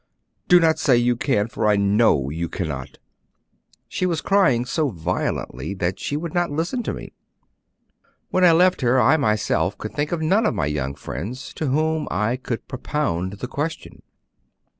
[0.47, 2.97] Do not say you can, for I know you cannot.'
[3.87, 7.13] She was crying so violently that she would not listen to me.
[8.31, 11.67] When I left her, I myself could think of none of my young friends to
[11.67, 14.01] whom I could propound the question.